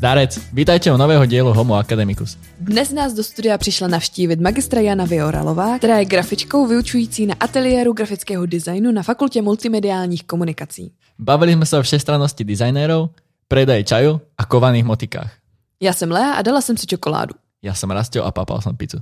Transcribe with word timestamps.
Darec, 0.00 0.40
vítajte 0.52 0.92
u 0.92 0.96
nového 0.96 1.26
dielu 1.26 1.52
Homo 1.52 1.74
Academicus. 1.74 2.38
Dnes 2.60 2.92
nás 2.92 3.12
do 3.12 3.24
studia 3.24 3.58
přišla 3.58 3.88
navštívit 3.88 4.40
magistra 4.40 4.80
Jana 4.80 5.04
Vioralová, 5.04 5.78
která 5.78 5.98
je 5.98 6.04
grafičkou 6.04 6.66
vyučující 6.66 7.26
na 7.26 7.34
ateliéru 7.40 7.92
grafického 7.92 8.46
designu 8.46 8.92
na 8.92 9.02
Fakultě 9.02 9.42
multimediálních 9.42 10.24
komunikací. 10.24 10.92
Bavili 11.18 11.52
jsme 11.52 11.66
se 11.66 11.78
o 11.78 11.82
všestrannosti 11.82 12.44
designérov, 12.44 13.10
predaji 13.48 13.84
čaju 13.84 14.20
a 14.38 14.44
kovaných 14.44 14.84
motikách. 14.84 15.32
Já 15.80 15.92
jsem 15.92 16.10
Lea 16.10 16.32
a 16.32 16.42
dala 16.42 16.60
jsem 16.60 16.76
si 16.76 16.86
čokoládu. 16.86 17.34
Já 17.62 17.74
jsem 17.74 17.90
Rastio 17.90 18.24
a 18.24 18.30
papal 18.30 18.60
jsem 18.60 18.76
pizzu. 18.76 18.98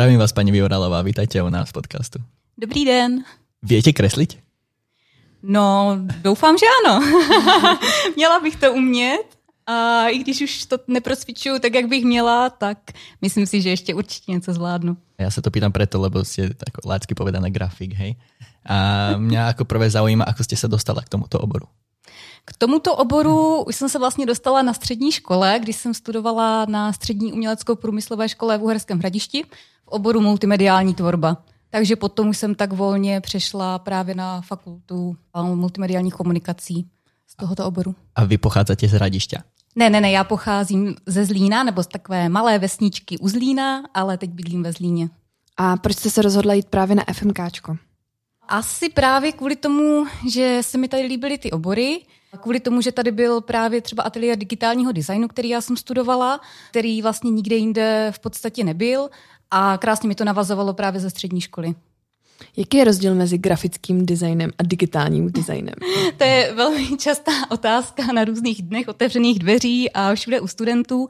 Zdravím 0.00 0.18
vás, 0.18 0.32
paní 0.32 0.52
Vioralová, 0.52 1.02
vítajte 1.02 1.42
u 1.42 1.52
nás 1.52 1.68
v 1.68 1.72
podcastu. 1.72 2.18
Dobrý 2.56 2.88
den. 2.88 3.20
Viete 3.60 3.92
kresliť? 3.92 4.40
No, 5.44 6.00
doufám, 6.24 6.56
že 6.56 6.64
ano. 6.80 7.04
měla 8.16 8.40
bych 8.40 8.56
to 8.56 8.72
umět. 8.72 9.28
A 9.66 10.08
i 10.08 10.18
když 10.18 10.40
už 10.40 10.64
to 10.64 10.76
neprosvičuju 10.88 11.58
tak, 11.58 11.74
jak 11.74 11.84
bych 11.84 12.04
měla, 12.04 12.50
tak 12.50 12.78
myslím 13.20 13.46
si, 13.46 13.60
že 13.60 13.70
ještě 13.70 13.94
určitě 13.94 14.32
něco 14.32 14.52
zvládnu. 14.52 14.96
Ja 15.20 15.28
sa 15.28 15.44
to 15.44 15.52
pýtam 15.52 15.68
preto, 15.68 16.00
lebo 16.00 16.24
ste 16.24 16.56
tak 16.56 16.80
lácky 16.80 17.12
povedané 17.12 17.52
grafik, 17.52 17.92
hej? 17.92 18.16
A 18.64 19.12
mňa 19.20 19.52
ako 19.52 19.68
prvé 19.68 19.92
zaujíma, 19.92 20.24
ako 20.24 20.48
ste 20.48 20.56
sa 20.56 20.64
dostala 20.64 21.04
k 21.04 21.12
tomuto 21.12 21.36
oboru. 21.36 21.68
K 22.48 22.56
tomuto 22.56 22.96
oboru 22.96 23.68
už 23.68 23.76
jsem 23.76 23.88
se 23.88 23.98
vlastně 23.98 24.26
dostala 24.26 24.62
na 24.62 24.72
střední 24.72 25.12
škole, 25.12 25.60
když 25.60 25.76
jsem 25.76 25.94
studovala 25.94 26.64
na 26.64 26.92
střední 26.92 27.32
uměleckou 27.32 27.76
průmyslové 27.76 28.28
škole 28.28 28.58
v 28.58 28.64
Uherském 28.64 28.98
hradišti 28.98 29.44
oboru 29.92 30.20
multimediální 30.20 30.94
tvorba. 30.94 31.36
Takže 31.70 31.96
potom 31.96 32.28
už 32.28 32.38
jsem 32.38 32.54
tak 32.54 32.72
volně 32.72 33.20
přešla 33.20 33.78
právě 33.78 34.14
na 34.14 34.40
fakultu 34.40 35.16
multimediálních 35.54 36.14
komunikací 36.14 36.86
z 37.26 37.36
tohoto 37.36 37.66
oboru. 37.66 37.94
A 38.14 38.24
vy 38.24 38.38
pochádzate 38.38 38.88
z 38.88 38.94
Radišťa. 38.94 39.42
Ne, 39.76 39.90
ne, 39.90 40.00
ne, 40.00 40.10
já 40.10 40.24
pocházím 40.24 40.94
ze 41.06 41.24
Zlína, 41.24 41.62
nebo 41.62 41.82
z 41.82 41.86
takové 41.86 42.28
malé 42.28 42.58
vesničky 42.58 43.18
u 43.18 43.28
Zlína, 43.28 43.82
ale 43.94 44.18
teď 44.18 44.30
bydlím 44.30 44.62
ve 44.62 44.72
Zlíně. 44.72 45.10
A 45.56 45.76
proč 45.76 45.96
jste 45.96 46.10
se 46.10 46.22
rozhodla 46.22 46.54
jít 46.54 46.66
právě 46.66 46.96
na 46.96 47.04
FMKčko? 47.12 47.76
Asi 48.48 48.88
právě 48.88 49.32
kvůli 49.32 49.56
tomu, 49.56 50.06
že 50.28 50.58
se 50.60 50.78
mi 50.78 50.88
tady 50.88 51.02
líbily 51.02 51.38
ty 51.38 51.50
obory, 51.50 52.00
kvůli 52.40 52.60
tomu, 52.60 52.80
že 52.80 52.92
tady 52.92 53.12
byl 53.12 53.40
právě 53.40 53.80
třeba 53.80 54.02
ateliér 54.02 54.38
digitálního 54.38 54.92
designu, 54.92 55.28
který 55.28 55.48
já 55.48 55.60
jsem 55.60 55.76
studovala, 55.76 56.40
který 56.70 57.02
vlastně 57.02 57.30
nikde 57.30 57.56
jinde 57.56 58.12
v 58.14 58.18
podstatě 58.18 58.64
nebyl 58.64 59.08
a 59.50 59.78
krásně 59.78 60.08
mi 60.08 60.14
to 60.14 60.24
navazovalo 60.24 60.74
právě 60.74 61.00
ze 61.00 61.10
střední 61.10 61.40
školy. 61.40 61.74
Jaký 62.56 62.76
je 62.76 62.84
rozdíl 62.84 63.14
mezi 63.14 63.38
grafickým 63.38 64.06
designem 64.06 64.50
a 64.58 64.62
digitálním 64.62 65.32
designem? 65.32 65.74
To 66.16 66.24
je 66.24 66.54
velmi 66.54 66.96
častá 66.98 67.32
otázka 67.50 68.06
na 68.12 68.24
různých 68.24 68.62
dnech 68.62 68.88
otevřených 68.88 69.38
dveří 69.38 69.92
a 69.92 70.14
všude 70.14 70.40
u 70.40 70.46
studentů. 70.46 71.08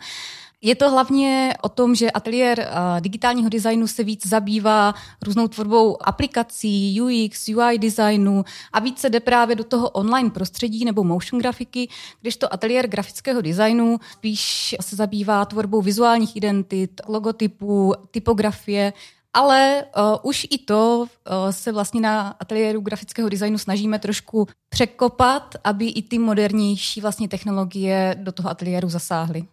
Je 0.62 0.75
to 0.75 0.91
hlavně 0.91 1.55
o 1.62 1.69
tom, 1.69 1.94
že 1.94 2.11
ateliér 2.11 2.58
uh, 2.58 3.00
digitálního 3.00 3.48
designu 3.48 3.86
se 3.86 4.05
víc 4.05 4.27
zabývá 4.27 4.94
různou 5.22 5.48
tvorbou 5.48 6.06
aplikací, 6.06 7.00
UX, 7.00 7.48
UI 7.48 7.78
designu 7.78 8.44
a 8.72 8.81
víc 8.81 8.98
se 8.98 9.11
jde 9.11 9.20
právě 9.20 9.56
do 9.56 9.64
toho 9.64 9.91
online 9.91 10.31
prostředí 10.31 10.84
nebo 10.84 11.05
motion 11.05 11.41
grafiky, 11.41 11.88
kdežto 12.20 12.55
ateliér 12.55 12.86
grafického 12.86 13.41
designu 13.41 14.00
spíš 14.12 14.77
se 14.81 14.97
zabývá 14.97 15.44
tvorbou 15.44 15.83
vizuálních 15.83 16.36
identit, 16.36 17.00
logotypů, 17.08 17.94
typografie, 18.10 18.93
ale 19.34 19.84
uh, 19.97 20.16
už 20.22 20.47
i 20.50 20.59
to 20.59 20.99
uh, 21.00 21.06
se 21.50 21.72
vlastně 21.72 22.00
na 22.00 22.37
ateliéru 22.41 22.81
grafického 22.81 23.28
designu 23.28 23.59
snažíme 23.59 23.99
trošku 23.99 24.47
překopat, 24.69 25.54
aby 25.65 25.88
i 25.88 26.03
ty 26.03 26.19
modernější 26.19 27.00
vlastně 27.00 27.28
technologie 27.28 28.16
do 28.19 28.32
toho 28.32 28.50
ateliéru 28.50 28.88
zasáhly. 28.88 29.44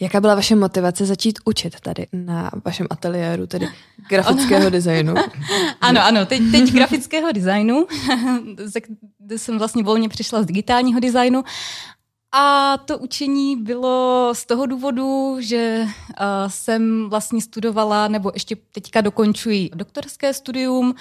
Jaká 0.00 0.20
byla 0.20 0.34
vaše 0.34 0.56
motivace 0.56 1.06
začít 1.06 1.38
učit 1.44 1.80
tady 1.80 2.06
na 2.12 2.50
vašem 2.64 2.86
ateliéru, 2.90 3.46
tedy 3.46 3.68
grafického 4.08 4.70
designu? 4.76 5.14
ano, 5.80 6.04
ano, 6.04 6.26
teď, 6.26 6.42
teď 6.50 6.72
grafického 6.72 7.32
designu, 7.32 7.86
kde 9.18 9.38
jsem 9.38 9.58
vlastně 9.58 9.82
volně 9.82 10.08
přišla 10.08 10.42
z 10.42 10.46
digitálního 10.46 11.00
designu. 11.00 11.44
A 12.32 12.78
to 12.78 12.98
učení 12.98 13.56
bylo 13.56 14.30
z 14.34 14.46
toho 14.46 14.66
důvodu, 14.66 15.36
že 15.40 15.84
uh, 15.84 16.16
jsem 16.46 17.10
vlastně 17.10 17.42
studovala, 17.42 18.08
nebo 18.08 18.30
ještě 18.34 18.56
teďka 18.74 19.00
dokončuji 19.00 19.70
doktorské 19.74 20.34
studium 20.34 20.94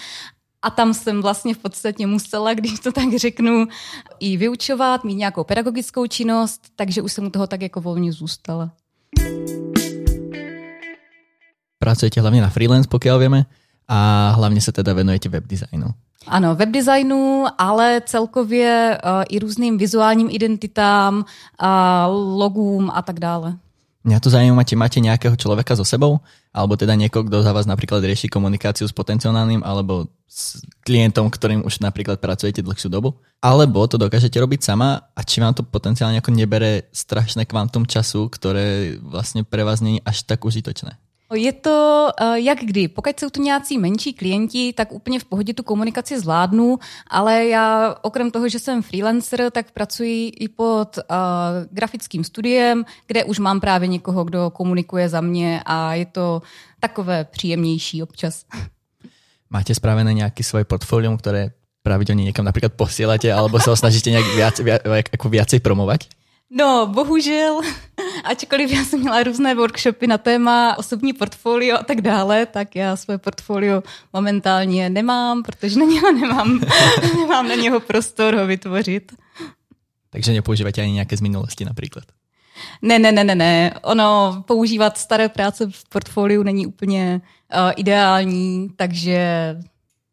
a 0.61 0.69
tam 0.69 0.93
jsem 0.93 1.21
vlastně 1.21 1.53
v 1.53 1.57
podstatě 1.57 2.07
musela, 2.07 2.53
když 2.53 2.79
to 2.79 2.91
tak 2.91 3.17
řeknu, 3.17 3.67
i 4.19 4.37
vyučovat, 4.37 5.03
mít 5.03 5.15
nějakou 5.15 5.43
pedagogickou 5.43 6.07
činnost, 6.07 6.61
takže 6.75 7.01
už 7.01 7.13
jsem 7.13 7.25
u 7.25 7.29
toho 7.29 7.47
tak 7.47 7.61
jako 7.61 7.81
volně 7.81 8.11
zůstala. 8.11 8.71
Pracujete 11.79 12.19
hlavne 12.19 12.43
na 12.43 12.51
freelance, 12.51 12.91
pokiaľ 12.91 13.17
vieme, 13.23 13.47
a 13.87 14.31
hlavne 14.35 14.59
sa 14.59 14.75
teda 14.75 14.91
venujete 14.91 15.31
webdesignu. 15.31 15.95
Ano, 16.27 16.51
webdesignu, 16.55 17.47
ale 17.57 18.01
celkově 18.05 18.99
uh, 18.99 19.23
i 19.31 19.39
různým 19.39 19.77
vizuálním 19.79 20.27
identitám, 20.27 21.23
uh, 21.23 21.65
logům 22.11 22.91
a 22.93 23.01
tak 23.01 23.19
dále. 23.19 23.55
Mňa 23.99 24.23
to 24.23 24.31
zaujíma, 24.31 24.63
či 24.63 24.79
máte 24.79 25.03
nejakého 25.03 25.35
človeka 25.35 25.75
so 25.75 25.83
sebou, 25.83 26.23
alebo 26.55 26.79
teda 26.79 26.95
niekoho, 26.95 27.27
kto 27.27 27.43
za 27.43 27.51
vás 27.51 27.67
napríklad 27.67 27.99
rieši 27.99 28.31
komunikáciu 28.31 28.87
s 28.87 28.95
potenciálnym 28.95 29.59
alebo 29.59 30.07
s 30.23 30.63
klientom, 30.87 31.27
ktorým 31.27 31.67
už 31.67 31.83
napríklad 31.83 32.23
pracujete 32.23 32.63
dlhšiu 32.63 32.87
dobu, 32.87 33.19
alebo 33.43 33.83
to 33.91 33.99
dokážete 33.99 34.39
robiť 34.39 34.63
sama 34.63 35.11
a 35.11 35.19
či 35.27 35.43
vám 35.43 35.51
to 35.51 35.67
potenciálne 35.67 36.15
ako 36.23 36.31
nebere 36.31 36.87
strašné 36.95 37.43
kvantum 37.43 37.83
času, 37.83 38.31
ktoré 38.31 38.95
vlastne 39.03 39.43
pre 39.43 39.67
vás 39.67 39.83
není 39.83 39.99
až 40.07 40.23
tak 40.23 40.47
užitočné. 40.47 40.95
Je 41.33 41.53
to 41.53 42.07
uh, 42.21 42.33
jak 42.33 42.59
kdy. 42.59 42.87
Pokud 42.87 43.19
jsou 43.19 43.29
to 43.29 43.41
nějací 43.41 43.77
menší 43.77 44.13
klienti, 44.13 44.73
tak 44.73 44.91
úplně 44.91 45.19
v 45.19 45.25
pohodě 45.25 45.53
tu 45.53 45.63
komunikaci 45.63 46.19
zvládnu, 46.19 46.79
ale 47.07 47.45
já 47.45 47.95
okrem 48.01 48.31
toho, 48.31 48.49
že 48.49 48.59
jsem 48.59 48.81
freelancer, 48.81 49.51
tak 49.51 49.71
pracuji 49.71 50.27
i 50.27 50.47
pod 50.47 50.97
uh, 50.97 51.03
grafickým 51.71 52.23
studiem, 52.23 52.85
kde 53.07 53.23
už 53.23 53.39
mám 53.39 53.59
právě 53.59 53.87
někoho, 53.87 54.23
kdo 54.23 54.49
komunikuje 54.49 55.09
za 55.09 55.21
mě 55.21 55.61
a 55.65 55.93
je 55.93 56.05
to 56.05 56.41
takové 56.79 57.23
příjemnější 57.23 58.03
občas. 58.03 58.45
Máte 59.49 59.75
spravené 59.75 60.13
nějaký 60.13 60.43
svoje 60.43 60.65
portfolium, 60.65 61.17
které 61.17 61.51
pravidelně 61.83 62.23
někam 62.23 62.45
například 62.45 62.73
posíláte, 62.73 63.33
alebo 63.33 63.59
se 63.59 63.69
ho 63.69 63.75
snažíte 63.75 64.09
nějak 64.09 64.25
viac, 64.35 64.59
viac, 64.59 64.81
jako 65.11 65.29
viacej 65.29 65.59
promovat? 65.59 65.99
No, 66.51 66.87
bohužel, 66.87 67.61
ačkoliv 68.23 68.71
já 68.71 68.83
jsem 68.83 68.99
měla 68.99 69.23
různé 69.23 69.55
workshopy 69.55 70.07
na 70.07 70.17
téma 70.17 70.77
osobní 70.77 71.13
portfolio 71.13 71.77
a 71.77 71.83
tak 71.83 72.01
dále, 72.01 72.45
tak 72.45 72.75
já 72.75 72.95
svoje 72.95 73.17
portfolio 73.17 73.83
momentálně 74.13 74.89
nemám, 74.89 75.43
protože 75.43 75.79
na 75.79 75.85
něho 75.85 76.11
nemám, 76.11 76.61
nemám 77.17 77.47
na 77.47 77.55
něho 77.55 77.79
prostor 77.79 78.35
ho 78.35 78.47
vytvořit. 78.47 79.11
Takže 80.09 80.33
nepoužíváte 80.33 80.81
ani 80.81 80.91
nějaké 80.91 81.17
z 81.17 81.21
minulosti 81.21 81.65
například? 81.65 82.03
Ne, 82.81 82.99
ne, 82.99 83.11
ne, 83.11 83.23
ne, 83.23 83.35
ne. 83.35 83.73
Ono 83.81 84.43
používat 84.47 84.97
staré 84.97 85.29
práce 85.29 85.69
v 85.71 85.89
portfoliu 85.89 86.43
není 86.43 86.67
úplně 86.67 87.21
uh, 87.53 87.71
ideální, 87.75 88.69
takže 88.75 89.55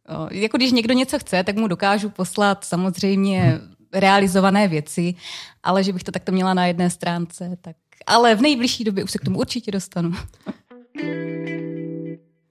uh, 0.09 0.29
jako 0.31 0.57
když 0.57 0.73
někdo 0.73 0.95
něco 0.95 1.19
chce, 1.19 1.45
tak 1.45 1.57
mu 1.57 1.69
dokážu 1.69 2.11
poslat 2.11 2.65
samozřejmě 2.65 3.41
hmm 3.41 3.76
realizované 3.97 4.69
věci, 4.69 5.15
ale 5.63 5.85
že 5.85 5.93
bych 5.93 6.05
to 6.05 6.13
takto 6.13 6.33
měla 6.33 6.55
na 6.55 6.67
jedné 6.67 6.91
stránce, 6.91 7.57
tak 7.61 7.77
ale 8.07 8.35
v 8.35 8.41
nejbližší 8.41 8.85
době 8.85 9.05
už 9.05 9.11
se 9.11 9.19
k 9.19 9.25
tomu 9.25 9.39
určitě 9.39 9.73
dostanu. 9.73 10.13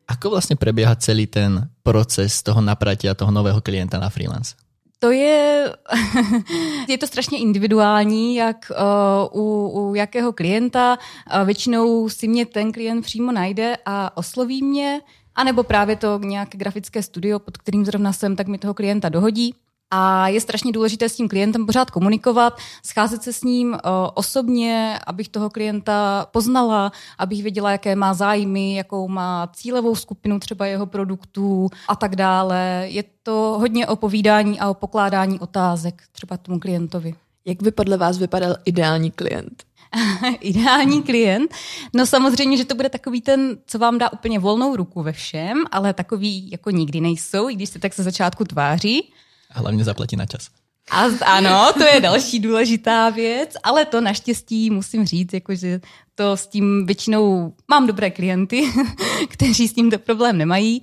Ako 0.08 0.30
vlastně 0.30 0.56
prebieha 0.56 0.96
celý 0.96 1.28
ten 1.28 1.70
proces 1.84 2.44
toho 2.44 2.62
napratia 2.62 3.14
toho 3.14 3.32
nového 3.32 3.62
klienta 3.62 4.00
na 4.00 4.10
freelance? 4.10 4.56
To 5.00 5.12
je, 5.12 5.74
je 6.90 6.98
to 6.98 7.08
strašně 7.08 7.40
individuální, 7.40 8.36
jak 8.36 8.72
uh, 9.32 9.42
u, 9.42 9.70
u 9.70 9.96
jakého 9.96 10.34
klienta. 10.34 10.98
Uh, 10.98 11.46
většinou 11.46 12.10
si 12.10 12.28
mě 12.28 12.46
ten 12.46 12.72
klient 12.72 13.02
přímo 13.02 13.32
najde 13.32 13.78
a 13.86 14.18
osloví 14.18 14.64
mě, 14.64 15.02
anebo 15.36 15.64
právě 15.64 15.96
to 15.96 16.20
nějaké 16.20 16.58
grafické 16.58 17.04
studio, 17.04 17.40
pod 17.40 17.58
kterým 17.58 17.86
zrovna 17.86 18.14
jsem, 18.14 18.36
tak 18.36 18.48
mi 18.48 18.58
toho 18.58 18.74
klienta 18.74 19.10
dohodí. 19.10 19.56
A 19.92 20.28
je 20.28 20.42
strašně 20.42 20.72
důležité 20.72 21.10
s 21.10 21.16
tím 21.16 21.30
klientem 21.30 21.66
pořád 21.66 21.92
komunikovat, 21.92 22.58
scházet 22.86 23.24
se 23.24 23.34
s 23.34 23.44
ním 23.44 23.72
uh, 23.72 23.78
osobně, 24.14 25.00
abych 25.08 25.30
toho 25.30 25.50
klienta 25.50 26.28
poznala, 26.32 26.92
abych 27.18 27.44
věděla, 27.44 27.72
jaké 27.72 27.96
má 27.96 28.14
zájmy, 28.14 28.76
jakou 28.76 29.08
má 29.08 29.48
cílovou 29.54 29.96
skupinu 29.96 30.40
třeba 30.40 30.66
jeho 30.66 30.86
produktů 30.86 31.70
a 31.88 31.96
tak 31.96 32.16
dále. 32.16 32.84
Je 32.90 33.04
to 33.24 33.56
hodně 33.60 33.88
o 33.88 33.96
povídání 33.96 34.60
a 34.60 34.70
o 34.70 34.74
pokládání 34.74 35.40
otázek 35.40 36.04
třeba 36.12 36.38
tomu 36.38 36.60
klientovi. 36.60 37.16
Jak 37.46 37.64
by 37.64 37.72
podle 37.72 37.98
vás 37.98 38.18
vypadal 38.18 38.56
ideální 38.66 39.12
klient? 39.12 39.64
Ideální 40.40 41.04
klient? 41.04 41.54
No 41.94 42.06
samozřejmě, 42.06 42.58
že 42.58 42.66
to 42.66 42.76
bude 42.76 42.90
takový 42.90 43.22
ten, 43.22 43.58
co 43.66 43.80
vám 43.80 43.98
dá 43.98 44.14
úplně 44.14 44.40
volnou 44.40 44.76
ruku 44.76 45.04
ve 45.04 45.12
všem, 45.12 45.64
ale 45.72 45.94
takový 45.94 46.52
jako 46.52 46.72
nikdy 46.72 47.02
nejsou, 47.02 47.50
i 47.50 47.56
když 47.56 47.70
se 47.70 47.80
tak 47.80 47.94
se 47.94 48.04
začátku 48.04 48.44
tváří. 48.44 49.14
A 49.56 49.60
hlavně 49.60 49.84
zaplatí 49.84 50.16
na 50.16 50.26
čas. 50.26 50.50
A 50.92 51.06
ano, 51.26 51.74
to 51.74 51.84
je 51.84 52.02
další 52.02 52.40
důležitá 52.40 53.10
věc, 53.10 53.54
ale 53.64 53.86
to 53.86 54.02
naštěstí 54.02 54.70
musím 54.70 55.06
říct, 55.06 55.34
jakože 55.34 55.82
to 56.16 56.38
s 56.38 56.48
tím 56.48 56.86
většinou 56.86 57.54
mám 57.68 57.88
dobré 57.88 58.12
klienty, 58.12 58.72
kteří 59.30 59.68
s 59.68 59.74
tímto 59.74 60.00
problém 60.00 60.38
nemají. 60.38 60.82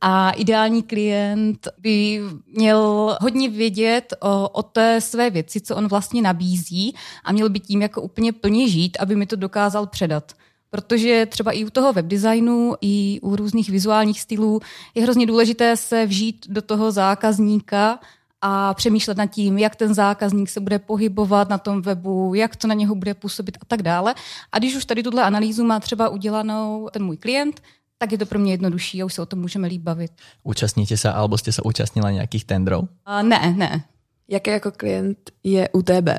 A 0.00 0.30
ideální 0.30 0.82
klient 0.82 1.68
by 1.78 2.22
měl 2.46 3.16
hodně 3.20 3.48
vědět 3.48 4.14
o, 4.20 4.48
o 4.48 4.62
té 4.62 5.00
své 5.00 5.30
věci, 5.30 5.60
co 5.60 5.76
on 5.76 5.88
vlastně 5.88 6.22
nabízí 6.22 6.94
a 7.24 7.32
měl 7.32 7.48
by 7.48 7.60
tím 7.60 7.82
jako 7.82 8.02
úplně 8.02 8.32
plně 8.32 8.68
žít, 8.68 8.96
aby 9.00 9.16
mi 9.16 9.26
to 9.26 9.36
dokázal 9.36 9.86
předat. 9.86 10.32
Protože 10.70 11.26
třeba 11.26 11.52
i 11.52 11.64
u 11.64 11.70
toho 11.70 11.92
webdesignu, 11.92 12.74
i 12.80 13.20
u 13.22 13.36
různých 13.36 13.70
vizuálních 13.70 14.20
stylů 14.20 14.60
je 14.94 15.02
hrozně 15.02 15.26
důležité 15.26 15.76
se 15.76 16.06
vžít 16.06 16.46
do 16.48 16.62
toho 16.62 16.92
zákazníka 16.92 17.98
a 18.40 18.74
přemýšlet 18.74 19.16
nad 19.16 19.26
tím, 19.26 19.58
jak 19.58 19.76
ten 19.76 19.94
zákazník 19.94 20.50
se 20.50 20.60
bude 20.60 20.78
pohybovat 20.78 21.48
na 21.48 21.58
tom 21.58 21.82
webu, 21.82 22.34
jak 22.34 22.56
to 22.56 22.68
na 22.68 22.74
něho 22.74 22.94
bude 22.94 23.14
působit 23.14 23.58
a 23.60 23.64
tak 23.66 23.82
dále. 23.82 24.14
A 24.52 24.58
když 24.58 24.76
už 24.76 24.84
tady 24.84 25.02
tuhle 25.02 25.22
analýzu 25.22 25.64
má 25.64 25.80
třeba 25.80 26.08
udělanou 26.08 26.88
ten 26.92 27.04
můj 27.04 27.16
klient, 27.16 27.60
tak 27.98 28.12
je 28.12 28.18
to 28.18 28.26
pro 28.26 28.38
mě 28.38 28.52
jednodušší 28.52 29.02
a 29.02 29.04
už 29.04 29.14
se 29.14 29.22
o 29.22 29.26
tom 29.26 29.38
můžeme 29.38 29.68
líp 29.68 29.82
bavit. 29.82 30.12
Účastníte 30.42 30.96
se, 30.96 31.12
alebo 31.12 31.38
jste 31.38 31.52
se 31.52 31.62
účastnila 31.62 32.10
nějakých 32.10 32.44
tendrů? 32.44 32.78
Uh, 32.78 33.22
ne, 33.22 33.54
ne. 33.56 33.84
Jaký 34.28 34.50
jako 34.50 34.70
klient 34.70 35.30
je 35.44 35.68
u 35.68 35.82
tebe? 35.82 36.18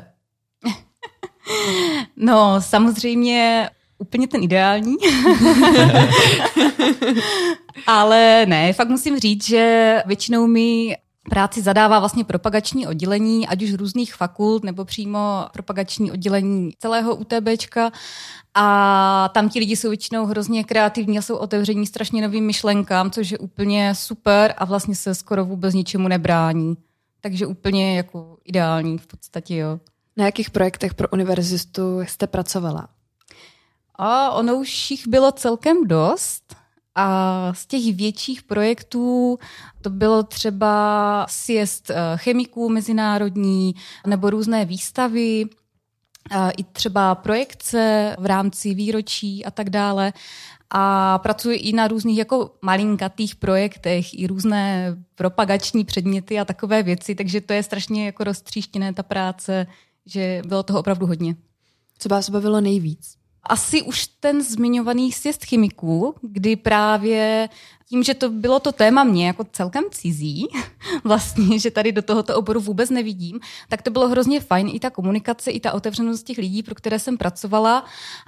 no, 2.16 2.60
samozřejmě 2.60 3.70
úplně 4.00 4.28
ten 4.28 4.42
ideální. 4.42 4.96
Ale 7.86 8.46
ne, 8.46 8.72
fakt 8.72 8.88
musím 8.88 9.18
říct, 9.18 9.44
že 9.44 9.96
většinou 10.06 10.46
mi 10.46 10.96
práci 11.30 11.62
zadává 11.62 11.98
vlastně 11.98 12.24
propagační 12.24 12.86
oddělení, 12.86 13.46
ať 13.48 13.62
už 13.62 13.74
různých 13.74 14.14
fakult, 14.14 14.64
nebo 14.64 14.84
přímo 14.84 15.46
propagační 15.52 16.12
oddělení 16.12 16.70
celého 16.78 17.16
UTBčka. 17.16 17.90
A 18.54 19.30
tam 19.34 19.48
ti 19.48 19.58
lidi 19.58 19.76
jsou 19.76 19.88
většinou 19.88 20.26
hrozně 20.26 20.64
kreativní 20.64 21.18
a 21.18 21.22
jsou 21.22 21.36
otevření 21.36 21.86
strašně 21.86 22.22
novým 22.22 22.46
myšlenkám, 22.46 23.10
což 23.10 23.30
je 23.30 23.38
úplně 23.38 23.94
super 23.94 24.54
a 24.58 24.64
vlastně 24.64 24.94
se 24.94 25.14
skoro 25.14 25.44
vůbec 25.44 25.74
ničemu 25.74 26.08
nebrání. 26.08 26.76
Takže 27.20 27.46
úplně 27.46 27.96
jako 27.96 28.36
ideální 28.44 28.98
v 28.98 29.06
podstatě, 29.06 29.56
jo. 29.56 29.80
Na 30.16 30.24
jakých 30.24 30.50
projektech 30.50 30.94
pro 30.94 31.08
univerzitu 31.08 32.00
jste 32.00 32.26
pracovala? 32.26 32.88
A 34.02 34.30
ono 34.30 34.56
už 34.56 34.90
jich 34.90 35.08
bylo 35.08 35.32
celkem 35.32 35.76
dost. 35.86 36.56
A 36.94 37.52
z 37.54 37.66
těch 37.66 37.96
větších 37.96 38.42
projektů 38.42 39.38
to 39.82 39.90
bylo 39.90 40.22
třeba 40.22 41.26
sjezd 41.28 41.90
eh, 41.90 41.94
chemiků 42.16 42.68
mezinárodní 42.68 43.74
nebo 44.06 44.30
různé 44.30 44.64
výstavy, 44.64 45.44
i 46.56 46.64
třeba 46.64 47.14
projekce 47.14 48.16
v 48.18 48.26
rámci 48.26 48.74
výročí 48.74 49.44
a 49.44 49.50
tak 49.50 49.70
dále. 49.70 50.12
A 50.70 51.18
pracuji 51.18 51.58
i 51.58 51.72
na 51.72 51.88
různých 51.88 52.18
jako 52.18 52.54
malinkatých 52.62 53.36
projektech, 53.36 54.18
i 54.18 54.26
různé 54.26 54.96
propagační 55.14 55.84
předměty 55.84 56.40
a 56.40 56.44
takové 56.44 56.82
věci, 56.82 57.14
takže 57.14 57.40
to 57.40 57.52
je 57.52 57.62
strašně 57.62 58.06
jako 58.06 58.24
roztříštěné 58.24 58.92
ta 58.92 59.02
práce, 59.02 59.66
že 60.06 60.42
bylo 60.46 60.62
toho 60.62 60.80
opravdu 60.80 61.06
hodně. 61.06 61.36
Co 61.98 62.08
vás 62.08 62.30
bavilo 62.30 62.60
nejvíc? 62.60 63.19
Asi 63.42 63.82
už 63.82 64.06
ten 64.06 64.42
zmiňovaný 64.42 65.12
sjezd 65.12 65.44
chemiků, 65.44 66.14
kdy 66.22 66.56
právě 66.56 67.48
tím, 67.88 68.02
že 68.02 68.14
to 68.14 68.30
bylo 68.30 68.60
to 68.60 68.72
téma 68.72 69.04
mě 69.04 69.26
jako 69.26 69.44
celkem 69.52 69.84
cizí, 69.90 70.48
vlastně, 71.04 71.58
že 71.58 71.70
tady 71.70 71.92
do 71.92 72.02
tohoto 72.02 72.36
oboru 72.36 72.60
vůbec 72.60 72.90
nevidím, 72.90 73.40
tak 73.68 73.82
to 73.82 73.90
bylo 73.90 74.08
hrozně 74.08 74.40
fajn 74.40 74.70
i 74.72 74.80
ta 74.80 74.90
komunikace, 74.90 75.50
i 75.50 75.60
ta 75.60 75.72
otevřenost 75.72 76.22
těch 76.22 76.38
lidí, 76.38 76.62
pro 76.62 76.74
které 76.74 76.98
jsem 76.98 77.18
pracovala 77.18 77.84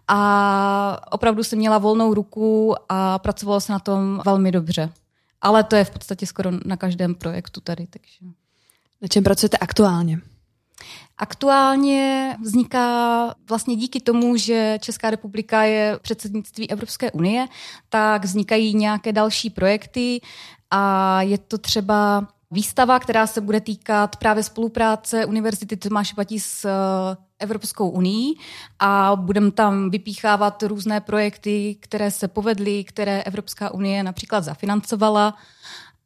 a 0.09 1.13
opravdu 1.13 1.45
jsem 1.45 1.59
měla 1.59 1.79
volnou 1.79 2.15
ruku 2.15 2.75
a 2.89 3.19
pracovalo 3.19 3.61
se 3.61 3.73
na 3.73 3.79
tom 3.79 4.23
velmi 4.25 4.53
dobře. 4.53 4.93
Ale 5.41 5.65
to 5.65 5.77
je 5.77 5.85
v 5.85 5.91
podstatě 5.91 6.27
skoro 6.27 6.51
na 6.65 6.77
každém 6.77 7.15
projektu 7.15 7.61
tady. 7.61 7.87
Takže. 7.87 8.19
Na 9.03 9.09
čem 9.09 9.25
pracujete 9.25 9.57
aktuálně? 9.57 10.21
Aktuálně 11.19 12.37
vzniká 12.43 13.35
vlastně 13.49 13.77
díky 13.77 14.01
tomu, 14.01 14.37
že 14.37 14.79
Česká 14.81 15.11
republika 15.11 15.63
je 15.63 15.99
předsednictví 16.03 16.71
Evropské 16.71 17.11
unie, 17.11 17.47
tak 17.89 18.25
vznikají 18.25 18.75
nějaké 18.75 19.13
další 19.13 19.51
projekty 19.51 20.21
a 20.71 21.23
je 21.23 21.39
to 21.39 21.59
třeba 21.59 22.29
výstava, 22.51 22.99
která 22.99 23.27
se 23.27 23.41
bude 23.41 23.61
týkat 23.61 24.17
právě 24.17 24.43
spolupráce 24.43 25.27
Univerzity 25.27 25.77
Tomáše 25.77 26.15
Batí 26.17 26.41
s 26.41 26.65
eh, 26.65 27.17
Evropskou 27.39 27.89
unii 27.89 28.35
a 28.79 29.17
budeme 29.17 29.51
tam 29.51 29.91
vypíchávat 29.91 30.63
různé 30.63 31.01
projekty, 31.01 31.77
které 31.81 32.11
se 32.11 32.29
povedly, 32.29 32.85
které 32.85 33.23
Evropská 33.23 33.75
unie 33.75 34.03
například 34.03 34.45
zafinancovala 34.45 35.35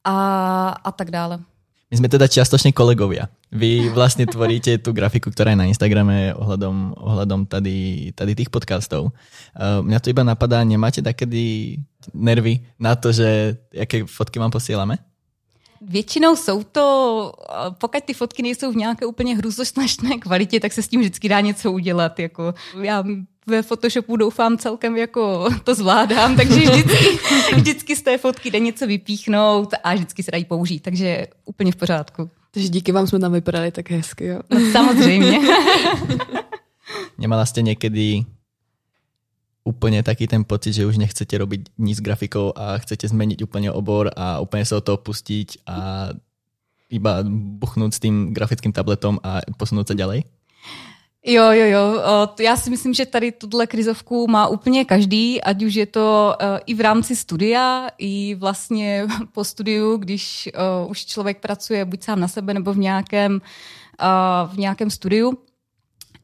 a, 0.04 0.68
a 0.84 0.92
tak 0.92 1.10
dále. 1.10 1.38
My 1.86 1.96
jsme 1.96 2.08
teda 2.10 2.26
čiastočne 2.26 2.74
kolegovia. 2.74 3.30
Vy 3.54 3.94
vlastne 3.94 4.26
tvoríte 4.26 4.82
tú 4.82 4.90
grafiku, 4.90 5.30
ktorá 5.30 5.54
je 5.54 5.60
na 5.62 5.70
Instagrame 5.70 6.34
ohľadom, 6.34 6.98
ohľadom 6.98 7.46
tady, 7.46 8.10
tady 8.10 8.32
tých 8.34 8.50
podcastov. 8.50 9.14
Uh, 9.54 9.86
mňa 9.86 10.02
to 10.02 10.10
iba 10.10 10.26
napadá, 10.26 10.66
nemáte 10.66 10.98
takedy 10.98 11.78
nervy 12.10 12.66
na 12.82 12.98
to, 12.98 13.14
že 13.14 13.54
jaké 13.70 14.02
fotky 14.02 14.38
vám 14.38 14.50
posíláme? 14.50 14.98
Většinou 15.80 16.36
jsou 16.36 16.62
to, 16.62 16.86
pokud 17.78 18.04
ty 18.04 18.14
fotky 18.14 18.42
nejsou 18.42 18.72
v 18.72 18.76
nějaké 18.76 19.06
úplně 19.06 19.36
hruzostrašné 19.36 20.18
kvalitě, 20.18 20.60
tak 20.60 20.72
se 20.72 20.82
s 20.82 20.88
tím 20.88 21.00
vždycky 21.00 21.28
dá 21.28 21.40
něco 21.40 21.72
udělat. 21.72 22.18
Jako 22.18 22.54
já 22.82 23.04
ve 23.46 23.62
Photoshopu 23.62 24.16
doufám 24.16 24.58
celkem 24.58 24.96
jako 24.96 25.48
to 25.64 25.74
zvládám, 25.74 26.36
takže 26.36 26.60
vždycky, 26.60 27.18
vždycky 27.56 27.96
z 27.96 28.02
té 28.02 28.18
fotky 28.18 28.50
jde 28.50 28.58
něco 28.60 28.86
vypíchnout 28.86 29.74
a 29.84 29.94
vždycky 29.94 30.22
se 30.22 30.30
dají 30.30 30.44
použít, 30.44 30.80
takže 30.80 31.26
úplně 31.44 31.72
v 31.72 31.76
pořádku. 31.76 32.30
Takže 32.50 32.68
díky 32.68 32.92
vám 32.92 33.06
jsme 33.06 33.18
tam 33.18 33.32
vypadali 33.32 33.70
tak 33.70 33.90
hezky, 33.90 34.26
jo? 34.26 34.40
No, 34.50 34.72
samozřejmě. 34.72 35.40
Nemala 37.18 37.46
jste 37.46 37.62
někdy 37.62 38.24
úplně 39.64 40.02
taký 40.02 40.26
ten 40.26 40.44
pocit, 40.44 40.72
že 40.72 40.86
už 40.86 40.96
nechcete 40.96 41.38
robiť 41.38 41.60
nic 41.78 41.98
s 41.98 42.00
grafikou 42.00 42.52
a 42.56 42.78
chcete 42.78 43.08
zmeniť 43.08 43.42
úplně 43.42 43.72
obor 43.72 44.10
a 44.16 44.40
úplně 44.40 44.64
se 44.64 44.76
o 44.76 44.80
to 44.80 44.94
opustiť 44.94 45.58
a 45.66 46.08
iba 46.90 47.26
buchnúť 47.58 47.94
s 47.94 47.98
tým 47.98 48.30
grafickým 48.30 48.72
tabletom 48.72 49.18
a 49.22 49.40
posunout 49.58 49.88
se 49.88 49.94
ďalej? 49.94 50.22
Jo, 51.28 51.52
jo, 51.52 51.66
jo. 51.66 52.02
Já 52.40 52.56
si 52.56 52.70
myslím, 52.70 52.94
že 52.94 53.06
tady 53.06 53.32
tuhle 53.32 53.66
krizovku 53.66 54.26
má 54.28 54.46
úplně 54.46 54.84
každý, 54.84 55.42
ať 55.42 55.62
už 55.62 55.74
je 55.74 55.86
to 55.86 56.36
e, 56.40 56.60
i 56.66 56.74
v 56.74 56.80
rámci 56.80 57.16
studia, 57.16 57.88
i 57.98 58.34
vlastně 58.34 59.06
po 59.32 59.44
studiu, 59.44 59.96
když 59.96 60.46
e, 60.46 60.52
už 60.88 61.06
člověk 61.06 61.40
pracuje 61.40 61.84
buď 61.84 62.02
sám 62.02 62.20
na 62.20 62.28
sebe 62.28 62.54
nebo 62.54 62.72
v 62.72 62.78
nějakém, 62.78 63.40
e, 64.00 64.06
v 64.46 64.58
nějakém 64.58 64.90
studiu. 64.90 65.38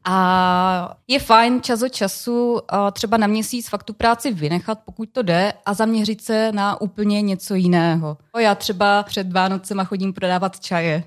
A 0.05 0.97
je 1.07 1.19
fajn 1.19 1.61
čas 1.61 1.81
od 1.81 1.89
času 1.89 2.59
třeba 2.91 3.17
na 3.17 3.27
měsíc 3.27 3.69
fakt 3.69 3.83
tu 3.83 3.93
práci 3.93 4.33
vynechat, 4.33 4.79
pokud 4.85 5.09
to 5.09 5.21
jde, 5.21 5.53
a 5.65 5.73
zaměřit 5.73 6.21
se 6.21 6.51
na 6.51 6.81
úplně 6.81 7.21
něco 7.21 7.55
jiného. 7.55 8.17
Já 8.39 8.55
třeba 8.55 9.03
před 9.03 9.31
Vánocema 9.31 9.83
chodím 9.83 10.13
prodávat 10.13 10.59
čaje 10.59 11.03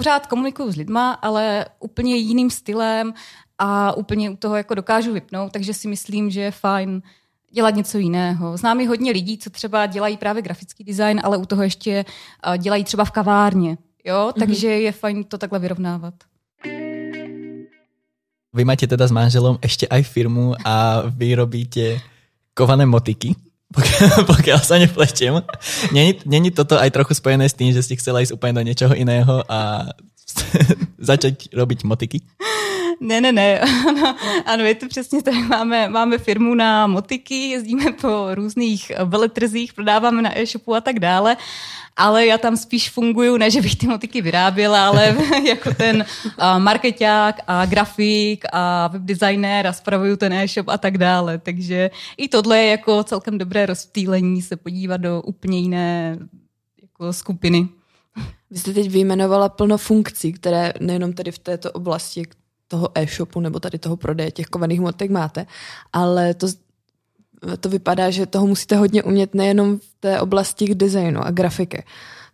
pořád 0.00 0.26
komunikuju 0.26 0.72
s 0.72 0.76
lidma, 0.76 1.12
ale 1.12 1.66
úplně 1.80 2.16
jiným 2.16 2.50
stylem 2.50 3.14
a 3.58 3.92
úplně 3.96 4.30
u 4.30 4.36
toho 4.36 4.56
jako 4.56 4.74
dokážu 4.74 5.12
vypnout, 5.12 5.52
takže 5.52 5.74
si 5.74 5.88
myslím, 5.88 6.30
že 6.30 6.40
je 6.40 6.50
fajn 6.50 7.02
dělat 7.52 7.74
něco 7.74 7.98
jiného. 7.98 8.56
Znám 8.56 8.80
i 8.80 8.86
hodně 8.86 9.12
lidí, 9.12 9.38
co 9.38 9.50
třeba 9.50 9.86
dělají 9.86 10.16
právě 10.16 10.42
grafický 10.42 10.84
design, 10.84 11.20
ale 11.24 11.36
u 11.36 11.46
toho 11.46 11.62
ještě 11.62 12.04
eh, 12.54 12.58
dělají 12.58 12.84
třeba 12.84 13.04
v 13.04 13.10
kavárně. 13.10 13.78
Jo? 14.04 14.16
Mm-hmm. 14.16 14.38
Takže 14.38 14.68
je 14.68 14.92
fajn 14.92 15.24
to 15.24 15.38
takhle 15.38 15.58
vyrovnávat. 15.58 16.14
Vy 18.52 18.64
máte 18.64 18.86
teda 18.86 19.06
s 19.06 19.10
manželom 19.10 19.58
ještě 19.62 19.86
aj 19.86 20.02
firmu 20.02 20.54
a 20.64 21.02
vy 21.06 21.34
robíte 21.34 22.00
kované 22.54 22.86
motiky 22.86 23.34
pokiaľ, 24.30 24.58
sa 24.58 24.82
nepletiem. 24.82 25.38
Není, 25.94 26.26
není 26.26 26.50
toto 26.50 26.74
aj 26.74 26.90
trochu 26.90 27.14
spojené 27.14 27.46
s 27.46 27.54
tým, 27.54 27.70
že 27.70 27.86
si 27.86 27.94
chcela 27.94 28.18
ísť 28.18 28.34
úplne 28.34 28.58
do 28.58 28.66
niečoho 28.66 28.94
iného 28.98 29.46
a 29.46 29.90
začať 31.10 31.54
robiť 31.54 31.86
motiky? 31.86 32.18
Ne, 33.00 33.20
ne, 33.20 33.32
ne. 33.32 33.60
Ano, 33.88 34.16
ano, 34.46 34.64
je 34.64 34.74
to 34.74 34.88
přesně 34.88 35.22
tak. 35.22 35.34
Máme, 35.34 35.88
máme 35.88 36.18
firmu 36.18 36.54
na 36.54 36.86
motiky, 36.86 37.48
jezdíme 37.48 37.92
po 37.92 38.34
různých 38.34 38.92
veletrzích, 39.04 39.72
prodáváme 39.72 40.22
na 40.22 40.38
e-shopu 40.38 40.74
a 40.74 40.80
tak 40.80 40.98
dále 40.98 41.36
ale 42.00 42.26
já 42.26 42.38
tam 42.38 42.56
spíš 42.56 42.90
funguju, 42.90 43.36
ne, 43.36 43.50
že 43.50 43.62
bych 43.62 43.76
ty 43.76 43.86
motiky 43.86 44.22
vyráběla, 44.22 44.88
ale 44.88 45.16
jako 45.48 45.74
ten 45.74 46.04
uh, 46.24 46.58
marketák 46.58 47.40
a 47.46 47.66
grafik 47.66 48.44
a 48.52 48.88
webdesigner 48.88 49.66
a 49.66 49.72
spravuju 49.72 50.16
ten 50.16 50.32
e-shop 50.32 50.68
a 50.68 50.78
tak 50.78 50.98
dále. 50.98 51.38
Takže 51.38 51.90
i 52.16 52.28
tohle 52.28 52.58
je 52.58 52.70
jako 52.70 53.04
celkem 53.04 53.38
dobré 53.38 53.66
rozptýlení 53.66 54.42
se 54.42 54.56
podívat 54.56 54.96
do 54.96 55.22
úplně 55.22 55.58
jiné 55.58 56.18
jako 56.82 57.12
skupiny. 57.12 57.68
Vy 58.50 58.58
jste 58.58 58.72
teď 58.72 58.90
vyjmenovala 58.90 59.48
plno 59.48 59.78
funkcí, 59.78 60.32
které 60.32 60.72
nejenom 60.80 61.12
tady 61.12 61.30
v 61.30 61.38
této 61.38 61.72
oblasti 61.72 62.24
toho 62.70 62.88
e-shopu 62.94 63.40
nebo 63.40 63.60
tady 63.60 63.78
toho 63.78 63.96
prodeje 63.96 64.30
těch 64.30 64.46
kovaných 64.46 64.80
motek 64.80 65.10
máte, 65.10 65.46
ale 65.92 66.34
to 66.34 66.46
to 67.60 67.68
vypadá, 67.68 68.10
že 68.10 68.26
toho 68.26 68.46
musíte 68.46 68.76
hodně 68.76 69.02
umět 69.02 69.34
nejenom 69.34 69.78
v 69.78 69.94
té 70.00 70.20
oblasti 70.20 70.66
k 70.66 70.74
designu 70.74 71.20
a 71.26 71.30
grafiky. 71.30 71.84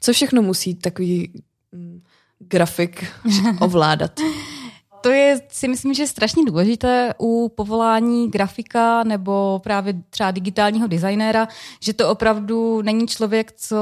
Co 0.00 0.12
všechno 0.12 0.42
musí 0.42 0.74
takový 0.74 1.42
mm, 1.72 2.02
grafik 2.38 3.04
ovládat? 3.60 4.20
To 5.06 5.12
je 5.12 5.40
si 5.48 5.68
myslím, 5.68 5.94
že 5.94 6.06
strašně 6.06 6.44
důležité 6.44 7.14
u 7.20 7.48
povolání 7.48 8.30
grafika 8.30 9.02
nebo 9.02 9.60
právě 9.64 9.94
třeba 10.10 10.30
digitálního 10.30 10.86
designéra, 10.86 11.48
že 11.80 11.92
to 11.92 12.10
opravdu 12.10 12.82
není 12.82 13.06
člověk, 13.06 13.52
co 13.56 13.78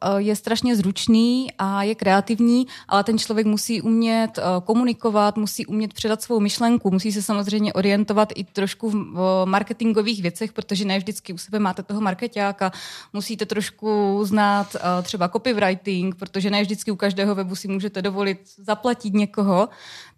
eh, 0.00 0.08
je 0.16 0.36
strašně 0.36 0.76
zručný 0.76 1.48
a 1.58 1.82
je 1.82 1.94
kreativní, 1.94 2.66
ale 2.88 3.04
ten 3.04 3.18
člověk 3.18 3.46
musí 3.46 3.82
umět 3.82 4.38
eh, 4.38 4.42
komunikovat, 4.64 5.36
musí 5.36 5.66
umět 5.66 5.94
předat 5.94 6.22
svou 6.22 6.40
myšlenku, 6.40 6.90
musí 6.90 7.12
se 7.12 7.22
samozřejmě 7.22 7.72
orientovat 7.72 8.32
i 8.34 8.44
trošku 8.44 8.90
v 8.90 9.42
marketingových 9.44 10.22
věcech, 10.22 10.52
protože 10.52 10.84
ne 10.84 10.98
vždycky 10.98 11.32
u 11.32 11.38
sebe 11.38 11.58
máte 11.58 11.82
toho 11.82 12.00
marketáka, 12.00 12.72
musíte 13.12 13.46
trošku 13.46 14.20
znát 14.24 14.76
eh, 14.76 15.02
třeba 15.02 15.28
copywriting, 15.28 16.14
protože 16.14 16.50
ne 16.50 16.62
vždycky 16.62 16.90
u 16.90 16.96
každého 16.96 17.34
webu 17.34 17.56
si 17.56 17.68
můžete 17.68 18.02
dovolit 18.02 18.38
zaplatit 18.56 19.14
někoho, 19.14 19.68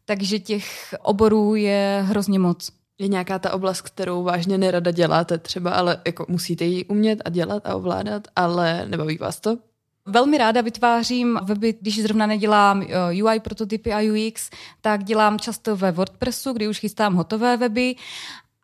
takže 0.04 0.38
těch 0.38 0.94
oborů 1.02 1.54
je 1.54 2.04
hrozně 2.06 2.38
moc. 2.38 2.70
Je 2.98 3.08
nějaká 3.08 3.38
ta 3.38 3.52
oblast, 3.52 3.80
kterou 3.80 4.22
vážně 4.22 4.58
nerada 4.58 4.90
děláte 4.90 5.38
třeba, 5.38 5.70
ale 5.70 6.02
jako 6.06 6.26
musíte 6.28 6.64
ji 6.64 6.84
umět 6.84 7.22
a 7.24 7.30
dělat 7.30 7.66
a 7.66 7.76
ovládat, 7.76 8.28
ale 8.36 8.86
nebaví 8.88 9.18
vás 9.18 9.40
to? 9.40 9.58
Velmi 10.06 10.38
ráda 10.38 10.60
vytvářím 10.60 11.38
weby, 11.42 11.74
když 11.80 12.02
zrovna 12.02 12.26
nedělám 12.26 12.82
eh, 12.82 13.22
UI 13.22 13.40
prototypy 13.40 13.92
a 13.92 14.12
UX, 14.12 14.50
tak 14.80 15.04
dělám 15.04 15.38
často 15.38 15.76
ve 15.76 15.92
WordPressu, 15.92 16.52
kdy 16.52 16.68
už 16.68 16.78
chystám 16.78 17.14
hotové 17.14 17.56
weby 17.56 17.94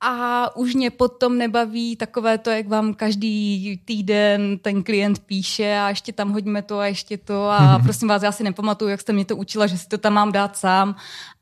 a 0.00 0.57
už 0.57 0.75
mě 0.75 0.90
potom 0.90 1.38
nebaví 1.38 1.97
takové 1.97 2.38
to, 2.38 2.50
jak 2.50 2.69
vám 2.69 2.95
každý 2.95 3.76
týden 3.85 4.59
ten 4.59 4.83
klient 4.83 5.19
píše 5.19 5.78
a 5.78 5.88
ještě 5.88 6.12
tam 6.12 6.33
hodíme 6.33 6.62
to 6.62 6.78
a 6.78 6.87
ještě 6.87 7.19
to 7.19 7.50
a 7.50 7.78
prosím 7.83 8.09
vás, 8.09 8.23
já 8.23 8.33
si 8.33 8.45
nepamatuju, 8.45 8.90
jak 8.90 9.00
jste 9.00 9.12
mě 9.12 9.25
to 9.25 9.37
učila, 9.37 9.66
že 9.66 9.78
si 9.78 9.88
to 9.88 9.99
tam 9.99 10.12
mám 10.12 10.33
dát 10.33 10.57
sám 10.57 10.97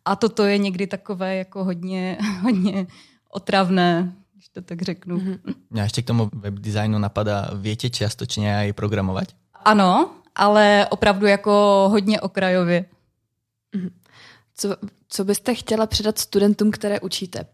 a 0.05 0.17
toto 0.17 0.45
je 0.45 0.59
někdy 0.59 0.87
takové 0.87 1.37
jako 1.37 1.65
hodně, 1.65 2.19
hodně 2.43 2.87
otravné, 3.31 4.13
když 4.35 4.49
to 4.49 4.63
tak 4.63 4.83
řeknu. 4.83 5.17
Mm-hmm. 5.17 5.39
Mě 5.71 5.83
ještě 5.83 6.03
k 6.03 6.07
tomu 6.07 6.31
webdesignu 6.35 6.99
napadá, 6.99 7.51
větě 7.55 7.91
častočně 7.91 8.59
aj 8.59 8.73
programovat? 8.73 9.29
Ano, 9.65 10.11
ale 10.35 10.87
opravdu 10.91 11.27
jako 11.27 11.87
hodně 11.91 12.21
okrajově. 12.21 12.85
Mm-hmm. 13.77 13.91
Co, 14.55 14.77
co 15.09 15.25
byste 15.25 15.55
chtěla 15.55 15.87
předat 15.87 16.19
studentům, 16.19 16.71
které 16.71 17.01
učíte? 17.01 17.47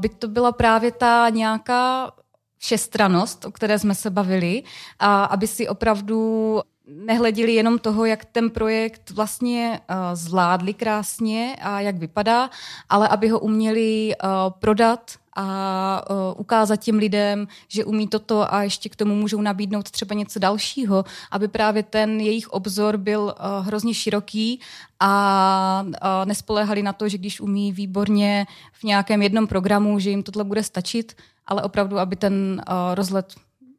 By 0.00 0.08
to 0.08 0.28
byla 0.28 0.52
právě 0.52 0.92
ta 0.92 1.28
nějaká 1.30 2.12
všestranost, 2.58 3.44
o 3.44 3.52
které 3.52 3.78
jsme 3.78 3.94
se 3.94 4.10
bavili, 4.10 4.62
a 4.98 5.24
aby 5.24 5.46
si 5.46 5.68
opravdu 5.68 6.60
nehledili 6.86 7.54
jenom 7.54 7.78
toho, 7.78 8.04
jak 8.04 8.24
ten 8.24 8.50
projekt 8.50 9.10
vlastně 9.10 9.80
uh, 9.90 9.96
zvládli 10.12 10.74
krásně 10.74 11.56
a 11.62 11.80
jak 11.80 11.96
vypadá, 11.96 12.50
ale 12.88 13.08
aby 13.08 13.28
ho 13.28 13.38
uměli 13.38 14.12
uh, 14.24 14.30
prodat 14.58 15.10
a 15.36 16.10
uh, 16.10 16.40
ukázat 16.40 16.76
těm 16.76 16.98
lidem, 16.98 17.48
že 17.68 17.84
umí 17.84 18.08
toto 18.08 18.54
a 18.54 18.62
ještě 18.62 18.88
k 18.88 18.96
tomu 18.96 19.14
můžou 19.14 19.40
nabídnout 19.40 19.90
třeba 19.90 20.14
něco 20.14 20.38
dalšího, 20.38 21.04
aby 21.30 21.48
právě 21.48 21.82
ten 21.82 22.20
jejich 22.20 22.48
obzor 22.48 22.96
byl 22.96 23.20
uh, 23.22 23.66
hrozně 23.66 23.94
široký 23.94 24.60
a 25.00 25.84
uh, 25.86 25.90
nespoléhali 26.24 26.82
na 26.82 26.92
to, 26.92 27.08
že 27.08 27.18
když 27.18 27.40
umí 27.40 27.72
výborně 27.72 28.46
v 28.72 28.84
nějakém 28.84 29.22
jednom 29.22 29.46
programu, 29.46 29.98
že 29.98 30.10
jim 30.10 30.22
tohle 30.22 30.44
bude 30.44 30.62
stačit, 30.62 31.16
ale 31.46 31.62
opravdu, 31.62 31.98
aby 31.98 32.16
ten 32.16 32.62
uh, 32.68 32.94
rozhled 32.94 33.34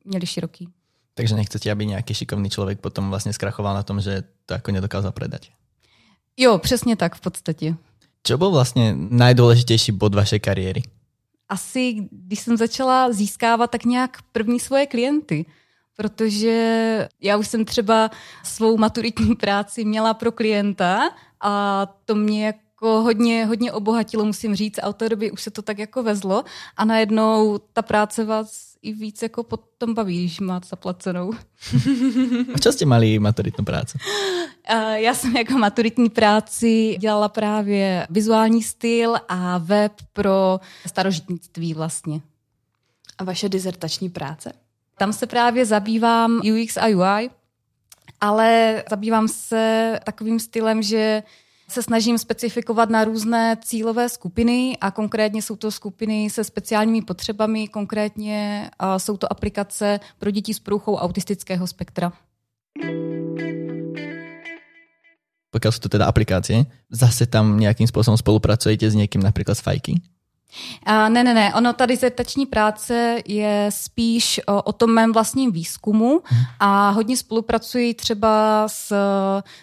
měli 0.05 0.25
široký. 0.25 0.69
Takže 1.13 1.35
nechcete, 1.35 1.71
aby 1.71 1.85
nějaký 1.85 2.13
šikovný 2.13 2.49
člověk 2.49 2.79
potom 2.79 3.09
vlastně 3.09 3.33
zkrachoval 3.33 3.73
na 3.73 3.83
tom, 3.83 4.01
že 4.01 4.23
to 4.45 4.53
jako 4.53 4.71
nedokázal 4.71 5.11
predať. 5.11 5.51
Jo, 6.37 6.57
přesně 6.57 6.95
tak 6.95 7.15
v 7.15 7.21
podstatě. 7.21 7.75
Co 8.23 8.37
byl 8.37 8.51
vlastně 8.51 8.95
nejdůležitější 8.95 9.91
bod 9.91 10.15
vašej 10.15 10.39
kariéry? 10.39 10.83
asi, 11.51 12.07
když 12.11 12.39
jsem 12.39 12.57
začala 12.57 13.11
získávat 13.11 13.71
tak 13.71 13.85
nějak 13.85 14.17
první 14.31 14.59
svoje 14.59 14.85
klienty, 14.85 15.45
protože 15.97 16.57
já 17.21 17.37
už 17.37 17.47
jsem 17.47 17.65
třeba 17.65 18.11
svou 18.43 18.77
maturitní 18.77 19.35
práci 19.35 19.85
měla 19.85 20.13
pro 20.13 20.31
klienta 20.31 21.09
a 21.41 21.85
to 22.05 22.15
mě 22.15 22.53
jako 22.81 23.01
hodně, 23.01 23.45
hodně 23.45 23.71
obohatilo, 23.71 24.25
musím 24.25 24.55
říct, 24.55 24.79
a 24.79 24.87
od 24.87 24.95
té 24.95 25.09
doby 25.09 25.31
už 25.31 25.41
se 25.41 25.51
to 25.51 25.61
tak 25.61 25.79
jako 25.79 26.03
vezlo 26.03 26.43
a 26.77 26.85
najednou 26.85 27.57
ta 27.73 27.81
práce 27.81 28.25
vás 28.25 28.75
i 28.81 28.93
víc 28.93 29.21
jako 29.21 29.43
potom 29.43 29.93
baví, 29.93 30.19
když 30.19 30.39
máte 30.39 30.67
zaplacenou. 30.67 31.31
A 32.55 32.59
co 32.59 32.71
jste 32.71 32.85
mali 32.85 33.19
maturitní 33.19 33.65
práci? 33.65 33.97
Já 34.93 35.13
jsem 35.13 35.37
jako 35.37 35.53
maturitní 35.53 36.09
práci 36.09 36.97
dělala 36.99 37.29
právě 37.29 38.07
vizuální 38.09 38.63
styl 38.63 39.15
a 39.29 39.57
web 39.57 39.91
pro 40.13 40.59
starožitnictví 40.87 41.73
vlastně. 41.73 42.21
A 43.17 43.23
vaše 43.23 43.49
dizertační 43.49 44.09
práce? 44.09 44.53
Tam 44.97 45.13
se 45.13 45.27
právě 45.27 45.65
zabývám 45.65 46.41
UX 46.53 46.77
a 46.77 46.85
UI, 46.85 47.29
ale 48.21 48.83
zabývám 48.89 49.27
se 49.27 49.99
takovým 50.03 50.39
stylem, 50.39 50.81
že 50.81 51.23
se 51.71 51.83
snažím 51.83 52.17
specifikovat 52.17 52.89
na 52.89 53.03
různé 53.03 53.57
cílové 53.61 54.09
skupiny 54.09 54.77
a 54.81 54.91
konkrétně 54.91 55.41
jsou 55.41 55.55
to 55.55 55.71
skupiny 55.71 56.29
se 56.29 56.43
speciálními 56.43 57.01
potřebami, 57.01 57.67
konkrétně 57.67 58.69
jsou 58.97 59.17
to 59.17 59.31
aplikace 59.31 59.99
pro 60.19 60.31
děti 60.31 60.53
s 60.53 60.59
průchou 60.59 60.95
autistického 60.95 61.67
spektra. 61.67 62.13
Pokud 65.51 65.71
jsou 65.71 65.79
to 65.79 65.89
teda 65.89 66.05
aplikace, 66.05 66.53
zase 66.89 67.25
tam 67.25 67.59
nějakým 67.59 67.87
způsobem 67.87 68.17
spolupracujete 68.17 68.89
s 68.89 68.95
někým, 68.95 69.23
například 69.23 69.55
s 69.55 69.61
Fajky? 69.61 70.01
A 70.83 71.09
ne, 71.09 71.23
ne, 71.23 71.33
ne. 71.33 71.53
Ono, 71.53 71.73
ta 71.73 71.85
dizertační 71.85 72.45
práce 72.45 73.21
je 73.25 73.69
spíš 73.69 74.41
o, 74.47 74.61
o 74.61 74.73
tom 74.73 74.93
mém 74.93 75.13
vlastním 75.13 75.51
výzkumu 75.51 76.21
a 76.59 76.89
hodně 76.89 77.17
spolupracuji 77.17 77.93
třeba 77.93 78.63
s, 78.67 78.95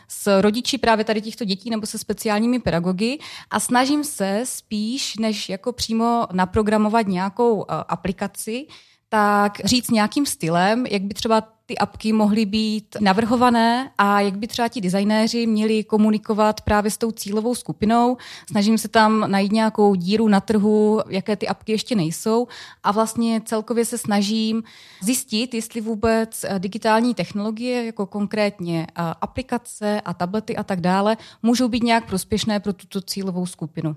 s 0.09 0.40
rodiči 0.40 0.78
právě 0.78 1.04
tady 1.04 1.21
těchto 1.21 1.45
dětí 1.45 1.71
nebo 1.71 1.87
se 1.87 1.99
speciálními 1.99 2.59
pedagogy 2.59 3.18
a 3.50 3.61
snažím 3.61 4.04
se 4.04 4.42
spíš, 4.45 5.16
než 5.16 5.49
jako 5.49 5.73
přímo 5.73 6.26
naprogramovat 6.33 7.07
nějakou 7.07 7.64
aplikaci, 7.68 8.66
tak 9.08 9.60
říct 9.64 9.90
nějakým 9.90 10.26
stylem, 10.26 10.86
jak 10.86 11.02
by 11.02 11.14
třeba 11.14 11.42
ty 11.66 11.78
apky 11.78 12.12
mohly 12.12 12.46
být 12.46 12.96
navrhované 13.00 13.90
a 13.98 14.20
jak 14.20 14.38
by 14.38 14.46
třeba 14.46 14.68
ti 14.68 14.80
designéři 14.80 15.46
měli 15.46 15.84
komunikovat 15.84 16.60
právě 16.60 16.90
s 16.90 16.98
tou 16.98 17.10
cílovou 17.10 17.54
skupinou. 17.54 18.16
Snažím 18.50 18.78
se 18.78 18.88
tam 18.88 19.30
najít 19.30 19.52
nějakou 19.52 19.94
díru 19.94 20.28
na 20.28 20.40
trhu, 20.40 21.00
jaké 21.08 21.36
ty 21.36 21.48
apky 21.48 21.72
ještě 21.72 21.94
nejsou 21.94 22.46
a 22.82 22.92
vlastně 22.92 23.40
celkově 23.44 23.84
se 23.84 23.98
snažím 23.98 24.62
zjistit, 25.02 25.54
jestli 25.54 25.80
vůbec 25.80 26.44
digitální 26.58 27.14
technologie, 27.14 27.84
jako 27.84 28.06
konkrétně 28.06 28.86
aplikace 28.96 30.00
a 30.00 30.14
tablety 30.14 30.56
a 30.56 30.64
tak 30.64 30.80
dále, 30.80 31.16
můžou 31.42 31.68
být 31.68 31.82
nějak 31.82 32.06
prospěšné 32.06 32.60
pro 32.60 32.72
tuto 32.72 33.00
cílovou 33.00 33.46
skupinu. 33.46 33.96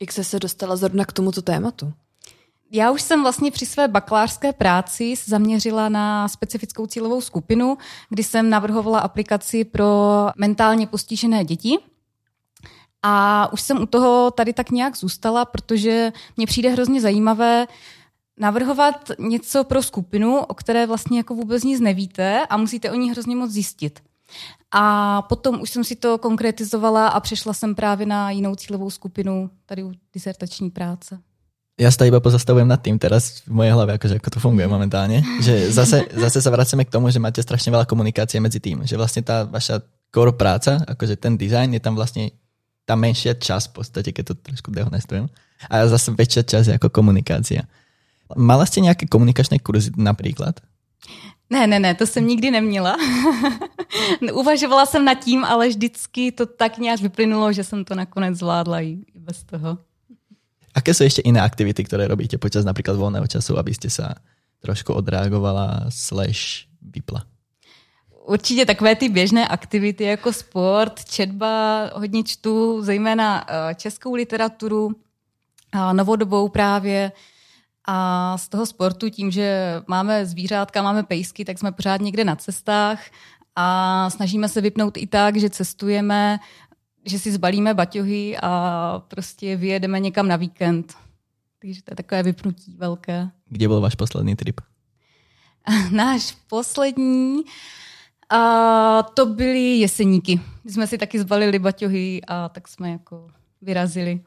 Jak 0.00 0.12
se 0.12 0.24
se 0.24 0.38
dostala 0.38 0.76
zrovna 0.76 1.04
k 1.04 1.12
tomuto 1.12 1.42
tématu? 1.42 1.92
Já 2.70 2.90
už 2.90 3.02
jsem 3.02 3.22
vlastně 3.22 3.50
při 3.50 3.66
své 3.66 3.88
bakalářské 3.88 4.52
práci 4.52 5.14
zaměřila 5.24 5.88
na 5.88 6.28
specifickou 6.28 6.86
cílovou 6.86 7.20
skupinu, 7.20 7.78
kdy 8.08 8.24
jsem 8.24 8.50
navrhovala 8.50 8.98
aplikaci 8.98 9.64
pro 9.64 10.28
mentálně 10.36 10.86
postižené 10.86 11.44
děti. 11.44 11.78
A 13.02 13.48
už 13.52 13.60
jsem 13.60 13.82
u 13.82 13.86
toho 13.86 14.30
tady 14.30 14.52
tak 14.52 14.70
nějak 14.70 14.96
zůstala, 14.96 15.44
protože 15.44 16.12
mně 16.36 16.46
přijde 16.46 16.70
hrozně 16.70 17.00
zajímavé 17.00 17.66
navrhovat 18.36 19.10
něco 19.18 19.64
pro 19.64 19.82
skupinu, 19.82 20.38
o 20.38 20.54
které 20.54 20.86
vlastně 20.86 21.18
jako 21.18 21.34
vůbec 21.34 21.64
nic 21.64 21.80
nevíte 21.80 22.46
a 22.46 22.56
musíte 22.56 22.90
o 22.90 22.94
ní 22.94 23.10
hrozně 23.10 23.36
moc 23.36 23.50
zjistit. 23.50 24.00
A 24.70 25.22
potom 25.22 25.60
už 25.60 25.70
jsem 25.70 25.84
si 25.84 25.96
to 25.96 26.18
konkretizovala 26.18 27.08
a 27.08 27.20
přešla 27.20 27.52
jsem 27.52 27.74
právě 27.74 28.06
na 28.06 28.30
jinou 28.30 28.54
cílovou 28.54 28.90
skupinu 28.90 29.50
tady 29.66 29.84
u 29.84 29.92
disertační 30.12 30.70
práce. 30.70 31.20
Ja 31.76 31.92
sa 31.92 32.08
iba 32.08 32.24
pozastavujem 32.24 32.64
nad 32.64 32.80
tým 32.80 32.96
teraz 32.96 33.44
v 33.44 33.52
mojej 33.52 33.76
hlave, 33.76 34.00
akože 34.00 34.16
ako 34.16 34.30
to 34.32 34.40
funguje 34.40 34.64
momentálne. 34.64 35.20
Že 35.44 35.76
zase, 35.76 36.08
zase 36.08 36.40
sa 36.40 36.48
vraceme 36.48 36.88
k 36.88 36.92
tomu, 36.92 37.12
že 37.12 37.20
máte 37.20 37.44
strašne 37.44 37.68
veľa 37.68 37.84
komunikácie 37.84 38.40
medzi 38.40 38.64
tým. 38.64 38.88
Že 38.88 38.96
vlastne 38.96 39.20
tá 39.20 39.44
vaša 39.44 39.84
core 40.08 40.32
práca, 40.32 40.80
akože 40.88 41.20
ten 41.20 41.36
design 41.36 41.76
je 41.76 41.82
tam 41.84 41.92
vlastne 41.92 42.32
tá 42.88 42.96
menšia 42.96 43.36
časť 43.36 43.66
v 43.68 43.74
podstate, 43.76 44.08
keď 44.08 44.32
to 44.32 44.34
trošku 44.40 44.72
dehonestujem. 44.72 45.28
A 45.68 45.84
zase 45.84 46.16
väčšia 46.16 46.48
časť 46.48 46.66
je 46.72 46.76
ako 46.80 46.88
komunikácia. 46.88 47.68
Mala 48.32 48.64
ste 48.64 48.80
nejaké 48.80 49.04
komunikačné 49.04 49.60
kurzy 49.60 49.92
napríklad? 50.00 50.56
Ne, 51.52 51.66
ne, 51.66 51.78
ne, 51.78 51.94
to 51.94 52.06
jsem 52.06 52.26
nikdy 52.26 52.50
neměla. 52.50 52.96
Uvažovala 54.32 54.86
jsem 54.86 55.04
nad 55.04 55.14
tím, 55.14 55.44
ale 55.44 55.68
vždycky 55.68 56.32
to 56.32 56.46
tak 56.46 56.78
nějak 56.78 57.00
vyplynulo, 57.00 57.52
že 57.52 57.64
jsem 57.64 57.84
to 57.84 57.94
nakonec 57.94 58.38
zvládla 58.38 58.80
i 58.80 58.98
bez 59.14 59.42
toho. 59.42 59.78
Aké 60.76 60.92
sú 60.92 61.08
ešte 61.08 61.24
iné 61.24 61.40
aktivity, 61.40 61.80
ktoré 61.88 62.04
robíte 62.04 62.36
počas 62.36 62.68
napríklad 62.68 63.00
voľného 63.00 63.24
času, 63.24 63.56
aby 63.56 63.72
ste 63.72 63.88
sa 63.88 64.20
trošku 64.60 64.92
odreagovala 64.92 65.88
slash 65.88 66.68
vypla? 66.84 67.24
Určitě 68.26 68.66
takové 68.66 68.96
ty 68.96 69.08
běžné 69.08 69.48
aktivity 69.48 70.04
jako 70.04 70.32
sport, 70.32 71.04
četba, 71.04 71.84
hodně 71.94 72.24
čtu, 72.24 72.82
zejména 72.82 73.46
eh, 73.48 73.74
českou 73.74 74.14
literaturu, 74.14 74.90
novodobou 75.92 76.48
právě. 76.48 77.12
A 77.88 78.38
z 78.38 78.48
toho 78.48 78.66
sportu 78.66 79.10
tím, 79.10 79.30
že 79.30 79.74
máme 79.86 80.26
zvířátka, 80.26 80.82
máme 80.82 81.02
pejsky, 81.02 81.44
tak 81.44 81.58
jsme 81.58 81.72
pořád 81.72 82.00
někde 82.00 82.24
na 82.24 82.36
cestách 82.36 83.00
a 83.56 84.10
snažíme 84.10 84.48
se 84.48 84.60
vypnout 84.60 84.96
i 84.96 85.06
tak, 85.06 85.36
že 85.36 85.50
cestujeme, 85.50 86.38
že 87.06 87.18
si 87.18 87.32
zbalíme 87.32 87.74
baťohy 87.74 88.36
a 88.42 89.02
prostě 89.08 89.56
vyjedeme 89.56 90.00
někam 90.00 90.28
na 90.28 90.36
víkend. 90.36 90.94
Takže 91.58 91.82
to 91.82 91.92
je 91.92 91.96
takové 91.96 92.22
vypnutí 92.22 92.76
velké. 92.76 93.30
Kde 93.48 93.68
byl 93.68 93.80
váš 93.80 93.94
poslední 93.94 94.36
trip? 94.36 94.60
Náš 95.90 96.36
poslední, 96.46 97.42
a 98.28 99.02
to 99.02 99.26
byly 99.26 99.78
jeseníky. 99.78 100.40
My 100.64 100.70
jsme 100.70 100.86
si 100.86 100.98
taky 100.98 101.18
zbalili 101.20 101.58
baťohy 101.58 102.20
a 102.28 102.48
tak 102.48 102.68
jsme 102.68 102.90
jako 102.90 103.28
vyrazili. 103.62 104.20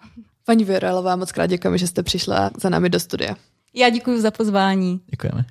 Paní 0.46 0.66
Viorelová, 0.66 1.16
moc 1.16 1.32
krát 1.32 1.46
děkujeme, 1.46 1.78
že 1.78 1.88
jste 1.88 2.04
přišla 2.04 2.52
za 2.62 2.70
námi 2.70 2.90
do 2.90 3.00
studia. 3.00 3.36
Já 3.74 3.90
děkuji 3.90 4.22
za 4.22 4.32
pozvání. 4.32 5.02
Děkujeme. 5.08 5.46